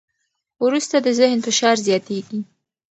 [0.65, 2.39] وروسته د ذهن فشار زیاتېږي.